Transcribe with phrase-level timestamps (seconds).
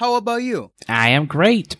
[0.00, 0.70] How about you?
[0.86, 1.74] I am great.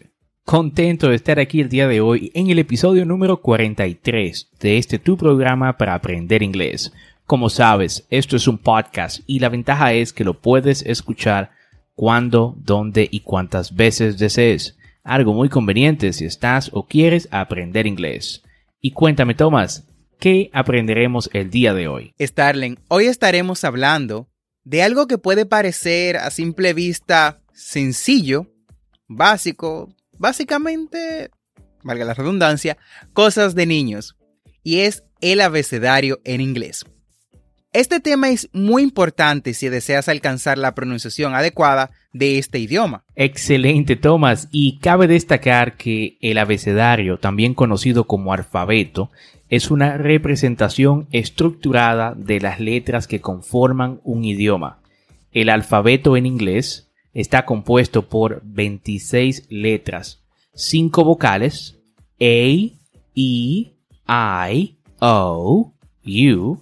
[0.44, 4.98] Contento de estar aquí el día de hoy en el episodio número 43 de este
[4.98, 6.92] tu programa para aprender inglés.
[7.27, 11.52] Como sabes, esto es un podcast y la ventaja es que lo puedes escuchar
[11.94, 14.77] cuando, dónde y cuántas veces desees.
[15.05, 18.42] Algo muy conveniente si estás o quieres aprender inglés.
[18.80, 19.86] Y cuéntame, Thomas,
[20.19, 22.14] ¿qué aprenderemos el día de hoy?
[22.20, 24.28] Starling, hoy estaremos hablando
[24.64, 28.47] de algo que puede parecer a simple vista sencillo,
[29.09, 31.31] básico, básicamente,
[31.83, 32.78] valga la redundancia,
[33.12, 34.17] cosas de niños,
[34.62, 36.84] y es el abecedario en inglés.
[37.73, 43.05] Este tema es muy importante si deseas alcanzar la pronunciación adecuada de este idioma.
[43.14, 44.48] Excelente, Thomas.
[44.51, 49.11] Y cabe destacar que el abecedario, también conocido como alfabeto,
[49.51, 54.80] es una representación estructurada de las letras que conforman un idioma.
[55.33, 56.88] El alfabeto en inglés
[57.20, 60.23] está compuesto por 26 letras,
[60.55, 61.77] 5 vocales,
[62.20, 62.73] A, E,
[63.17, 65.73] I, O,
[66.05, 66.58] U,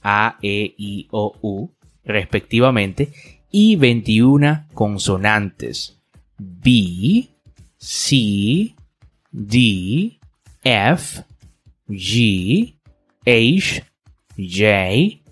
[0.00, 1.68] A, E, I, O, U,
[2.04, 3.12] respectivamente,
[3.50, 6.00] y 21 consonantes,
[6.38, 7.28] B,
[7.76, 8.76] C,
[9.32, 10.20] D,
[10.62, 11.24] F,
[11.88, 12.76] G,
[13.26, 13.84] H,
[14.36, 15.22] J,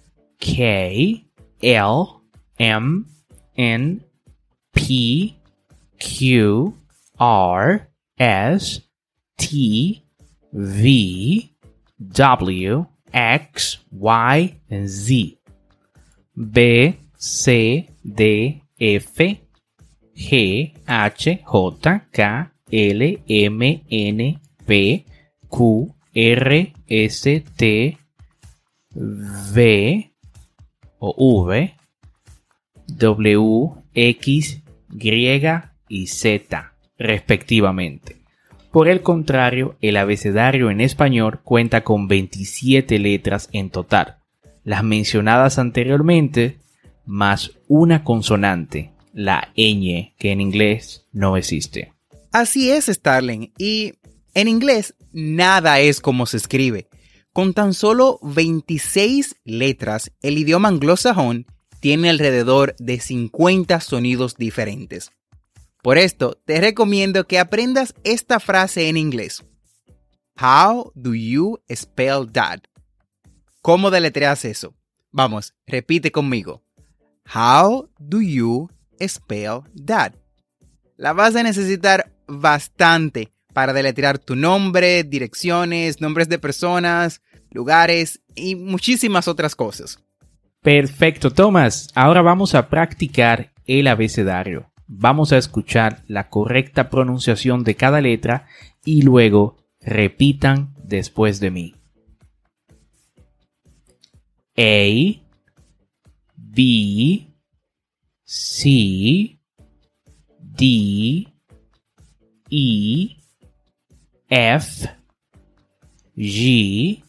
[0.40, 1.24] K,
[1.60, 2.04] L,
[2.58, 3.04] M,
[3.54, 4.09] N,
[5.98, 6.74] Q,
[7.18, 8.80] R, S,
[9.38, 10.02] T,
[10.52, 11.54] V,
[12.12, 14.54] W, X, Y,
[14.86, 15.38] Z.
[16.36, 19.16] B, C, D, F,
[20.14, 25.04] G, H, J, K, L, M, N, P,
[25.50, 27.22] Q, R, S,
[27.56, 27.98] T,
[28.94, 30.10] V
[31.00, 31.74] o V,
[32.96, 34.59] W, X,
[34.98, 35.42] Y
[35.88, 38.16] y Z, respectivamente.
[38.70, 44.18] Por el contrario, el abecedario en español cuenta con 27 letras en total,
[44.62, 46.58] las mencionadas anteriormente,
[47.04, 51.92] más una consonante, la ñ, que en inglés no existe.
[52.32, 53.94] Así es, Starling, y
[54.34, 56.86] en inglés nada es como se escribe.
[57.32, 61.46] Con tan solo 26 letras, el idioma anglosajón
[61.80, 65.10] tiene alrededor de 50 sonidos diferentes.
[65.82, 69.42] Por esto, te recomiendo que aprendas esta frase en inglés.
[70.40, 72.60] How do you spell that?
[73.62, 74.74] ¿Cómo deletreas eso?
[75.10, 76.62] Vamos, repite conmigo.
[77.34, 78.68] How do you
[79.00, 80.14] spell that?
[80.96, 88.54] La vas a necesitar bastante para deletrear tu nombre, direcciones, nombres de personas, lugares y
[88.54, 89.98] muchísimas otras cosas.
[90.62, 91.88] Perfecto, Thomas.
[91.94, 94.70] Ahora vamos a practicar el abecedario.
[94.86, 98.46] Vamos a escuchar la correcta pronunciación de cada letra
[98.84, 101.74] y luego repitan después de mí.
[104.58, 105.22] A,
[106.36, 107.26] B,
[108.24, 109.38] C,
[110.40, 111.26] D,
[112.50, 113.16] E,
[114.28, 114.90] F,
[116.16, 117.02] G,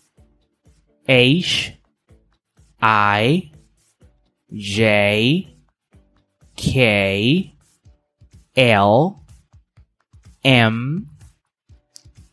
[1.06, 1.81] H,
[2.81, 3.51] I,
[4.54, 5.56] J,
[6.56, 7.56] K,
[8.56, 9.24] L,
[10.44, 11.07] M,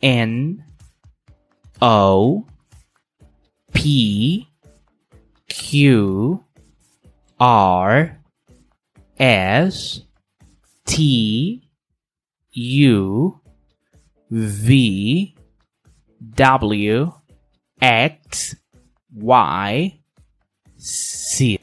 [0.02, 0.64] N,
[1.80, 2.46] O,
[3.72, 4.48] P,
[5.48, 6.44] Q
[7.38, 8.18] R
[9.18, 10.00] S
[10.86, 11.70] T
[12.52, 13.40] U
[14.30, 15.34] V
[16.34, 17.12] W
[17.80, 18.56] X
[19.14, 20.00] Y
[20.78, 21.60] Z.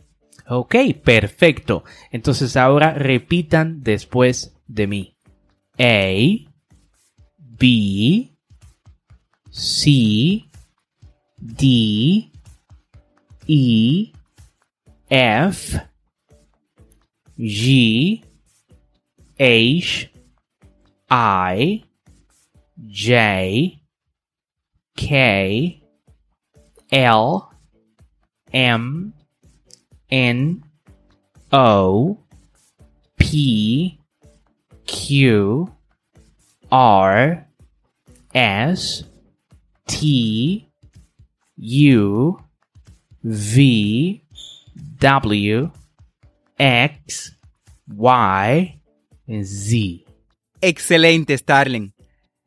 [0.48, 1.84] Ok, perfecto.
[2.12, 5.18] Entonces ahora repitan después de mí.
[5.80, 6.14] A,
[7.38, 8.30] B,
[9.50, 10.46] C,
[11.38, 12.32] D,
[13.48, 14.12] E,
[15.10, 15.82] F,
[17.38, 18.24] G,
[19.38, 20.12] H,
[21.10, 21.86] I,
[22.78, 23.82] J,
[24.96, 25.82] K,
[26.90, 27.55] L,
[28.56, 29.12] M,
[30.08, 30.62] N,
[31.52, 32.18] O,
[33.18, 34.00] P,
[34.86, 35.70] Q,
[36.70, 37.48] R,
[38.32, 39.06] S,
[39.86, 40.70] T,
[41.58, 42.38] U,
[43.24, 44.24] V,
[45.00, 45.72] W,
[46.58, 47.38] X,
[47.94, 48.82] Y,
[49.44, 50.06] Z.
[50.62, 51.94] Excelente, Starling.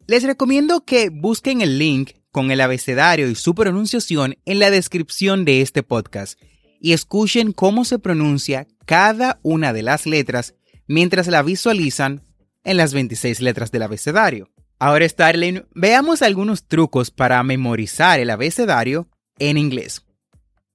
[0.07, 5.45] Les recomiendo que busquen el link con el abecedario y su pronunciación en la descripción
[5.45, 6.39] de este podcast
[6.81, 10.55] y escuchen cómo se pronuncia cada una de las letras
[10.87, 12.23] mientras la visualizan
[12.65, 14.51] en las 26 letras del abecedario.
[14.79, 19.09] Ahora, Starling, veamos algunos trucos para memorizar el abecedario
[19.39, 20.05] en inglés.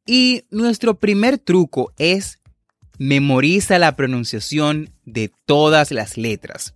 [0.05, 2.39] Y nuestro primer truco es
[2.99, 6.73] memoriza la pronunciación de todas las letras.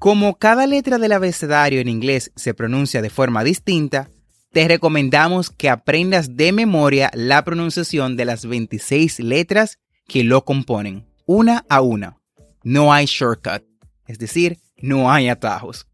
[0.00, 4.08] Como cada letra del abecedario en inglés se pronuncia de forma distinta,
[4.50, 11.06] te recomendamos que aprendas de memoria la pronunciación de las 26 letras que lo componen,
[11.26, 12.16] una a una.
[12.64, 13.62] No hay shortcut,
[14.06, 15.86] es decir, no hay atajos.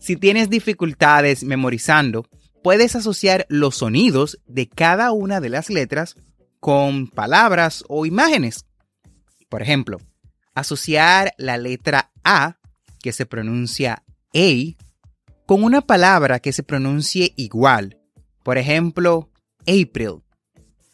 [0.00, 2.26] Si tienes dificultades memorizando,
[2.64, 6.16] puedes asociar los sonidos de cada una de las letras
[6.58, 8.66] con palabras o imágenes.
[9.48, 9.98] Por ejemplo,
[10.54, 12.58] asociar la letra A,
[13.02, 14.02] que se pronuncia
[14.34, 14.48] A,
[15.44, 17.98] con una palabra que se pronuncie igual.
[18.42, 19.28] Por ejemplo,
[19.62, 20.22] April.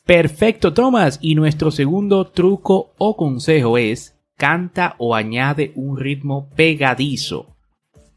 [0.04, 1.18] Perfecto, Thomas.
[1.22, 7.56] Y nuestro segundo truco o consejo es canta o añade un ritmo pegadizo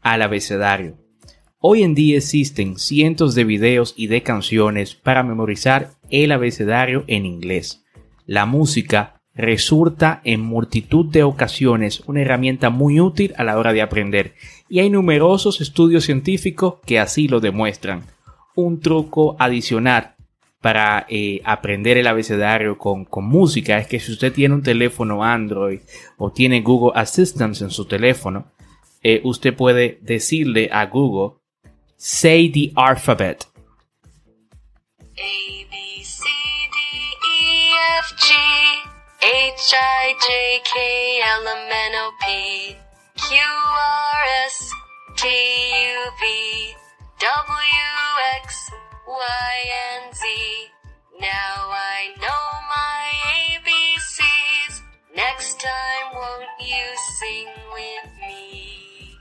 [0.00, 0.96] al abecedario.
[1.58, 7.24] Hoy en día existen cientos de videos y de canciones para memorizar el abecedario en
[7.24, 7.84] inglés.
[8.26, 13.82] La música resulta en multitud de ocasiones una herramienta muy útil a la hora de
[13.82, 14.34] aprender
[14.68, 18.04] y hay numerosos estudios científicos que así lo demuestran.
[18.54, 20.14] Un truco adicional
[20.60, 25.24] para eh, aprender el abecedario con, con, música es que si usted tiene un teléfono
[25.24, 25.80] Android
[26.18, 28.46] o tiene Google Assistant en su teléfono,
[29.02, 31.38] eh, usted puede decirle a Google,
[31.96, 33.46] say the alphabet.
[39.24, 42.76] H, I, J, K, L, M, N, O, P,
[43.14, 44.68] Q, R, S,
[45.14, 46.74] T, U, V,
[47.20, 47.86] W,
[48.42, 48.72] X,
[49.06, 49.54] Y,
[49.86, 50.24] and Z.
[51.20, 53.04] Now I know my
[53.46, 54.82] ABCs.
[55.14, 56.84] Next time, won't you
[57.20, 57.46] sing
[57.76, 59.20] with me?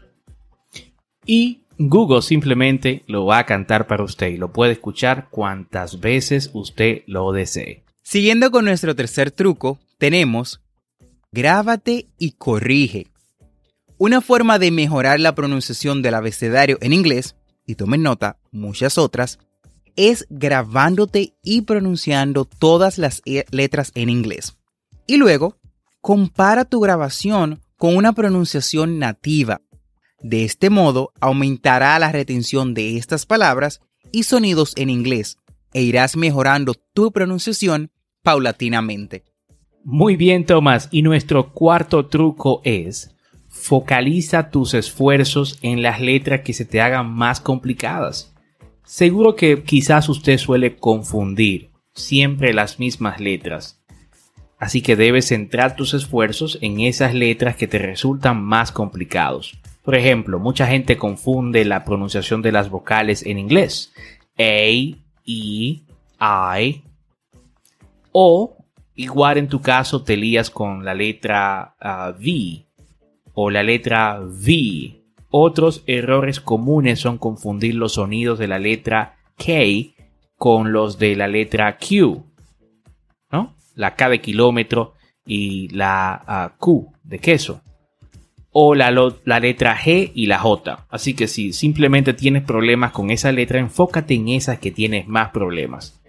[1.28, 6.50] Y Google simplemente lo va a cantar para usted y lo puede escuchar cuantas veces
[6.54, 7.84] usted lo desee.
[8.02, 10.64] Siguiendo con nuestro tercer truco, tenemos
[11.32, 13.06] grábate y corrige.
[14.00, 17.36] Una forma de mejorar la pronunciación del abecedario en inglés,
[17.68, 19.38] y tomen nota, muchas otras,
[19.96, 24.58] es grabándote y pronunciando todas las e- letras en inglés.
[25.06, 25.60] Y luego,
[26.02, 29.62] compara tu grabación con una pronunciación nativa.
[30.20, 33.82] De este modo, aumentará la retención de estas palabras
[34.12, 35.38] y sonidos en inglés
[35.74, 37.92] e irás mejorando tu pronunciación
[38.24, 39.31] paulatinamente.
[39.84, 40.90] Muy bien, Tomás.
[40.92, 43.16] Y nuestro cuarto truco es
[43.48, 48.34] focaliza tus esfuerzos en las letras que se te hagan más complicadas.
[48.86, 53.82] Seguro que quizás usted suele confundir siempre las mismas letras.
[54.58, 59.60] Así que debes centrar tus esfuerzos en esas letras que te resultan más complicados.
[59.84, 63.92] Por ejemplo, mucha gente confunde la pronunciación de las vocales en inglés.
[64.38, 66.84] A, E, I.
[68.12, 68.61] O,
[69.02, 72.66] igual en tu caso, te lías con la letra ah, V
[73.34, 75.02] o la letra V.
[75.30, 79.54] Otros errores comunes son confundir los sonidos de la letra K
[80.36, 82.24] con los de la letra Q.
[83.32, 83.56] ¿No?
[83.76, 84.94] La K de kilómetro
[85.26, 87.62] y la ah, Q de queso.
[88.54, 90.86] O la, la letra G y la J.
[90.90, 95.30] Así que si simplemente tienes problemas con esa letra, enfócate en esas que tienes más
[95.30, 96.01] problemas.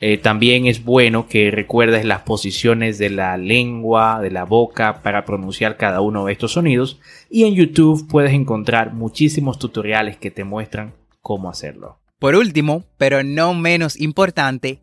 [0.00, 5.24] Eh, también es bueno que recuerdes las posiciones de la lengua, de la boca para
[5.24, 10.44] pronunciar cada uno de estos sonidos y en YouTube puedes encontrar muchísimos tutoriales que te
[10.44, 11.98] muestran cómo hacerlo.
[12.20, 14.80] Por último, pero no menos importante,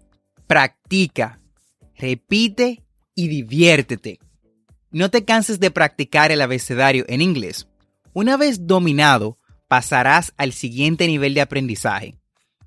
[0.47, 1.39] practica,
[1.97, 4.19] repite y diviértete.
[4.91, 7.67] No te canses de practicar el abecedario en inglés.
[8.13, 9.37] Una vez dominado,
[9.69, 12.15] pasarás al siguiente nivel de aprendizaje.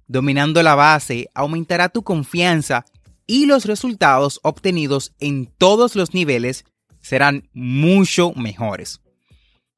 [0.09, 2.87] Dominando la base, aumentará tu confianza
[3.27, 6.65] y los resultados obtenidos en todos los niveles
[7.03, 9.03] serán mucho mejores.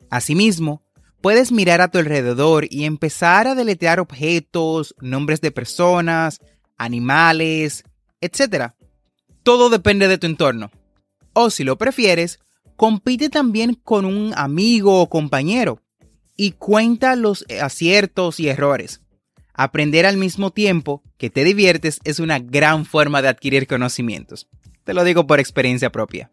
[0.09, 0.83] Asimismo,
[1.21, 6.39] puedes mirar a tu alrededor y empezar a deletear objetos, nombres de personas,
[6.79, 7.83] animales,
[8.21, 8.73] etc.
[9.43, 10.71] Todo depende de tu entorno.
[11.33, 12.39] O si lo prefieres,
[12.77, 15.83] compite también con un amigo o compañero
[16.37, 19.03] y cuenta los aciertos y errores.
[19.63, 24.49] Aprender al mismo tiempo que te diviertes es una gran forma de adquirir conocimientos.
[24.85, 26.31] Te lo digo por experiencia propia.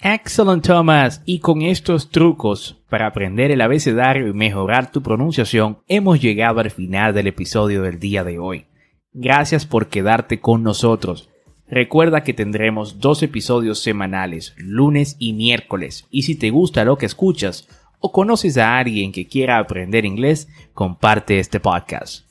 [0.00, 6.22] Excellent Thomas, y con estos trucos para aprender el abecedario y mejorar tu pronunciación, hemos
[6.22, 8.64] llegado al final del episodio del día de hoy.
[9.12, 11.28] Gracias por quedarte con nosotros.
[11.68, 17.04] Recuerda que tendremos dos episodios semanales, lunes y miércoles, y si te gusta lo que
[17.04, 17.68] escuchas,
[18.02, 22.26] o conoces a alguien que quiera aprender inglés, comparte este podcast.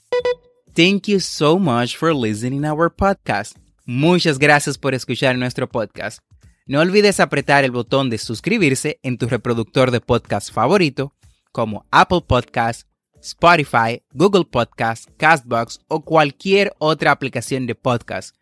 [0.74, 3.58] Thank you so much for listening our podcast.
[3.86, 6.20] Muchas gracias por escuchar nuestro podcast.
[6.68, 11.14] No olvides apretar el botón de suscribirse en tu reproductor de podcast favorito,
[11.52, 12.88] como Apple Podcast,
[13.22, 18.36] Spotify, Google Podcast, Castbox o cualquier otra aplicación de podcast.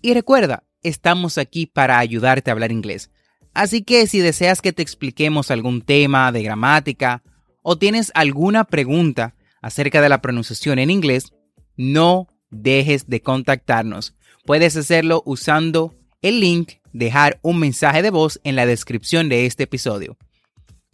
[0.00, 3.10] Y recuerda, estamos aquí para ayudarte a hablar inglés.
[3.54, 7.22] Así que si deseas que te expliquemos algún tema de gramática
[7.62, 11.32] o tienes alguna pregunta acerca de la pronunciación en inglés,
[11.76, 14.14] no dejes de contactarnos.
[14.44, 19.64] Puedes hacerlo usando el link dejar un mensaje de voz en la descripción de este
[19.64, 20.16] episodio.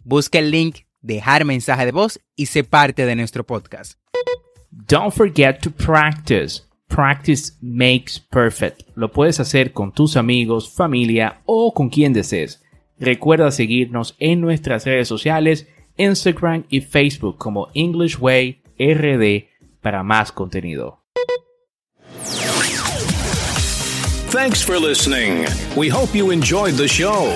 [0.03, 3.99] Busca el link dejar mensaje de voz y sé parte de nuestro podcast.
[4.71, 6.61] Don't forget to practice.
[6.87, 8.83] Practice makes perfect.
[8.95, 12.63] Lo puedes hacer con tus amigos, familia o con quien desees.
[12.99, 19.45] Recuerda seguirnos en nuestras redes sociales, Instagram y Facebook como English Way RD
[19.81, 21.01] para más contenido.
[24.31, 25.45] Thanks for listening.
[25.77, 27.33] We hope you enjoyed the show.